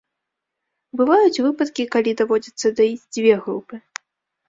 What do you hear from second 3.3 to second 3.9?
групы.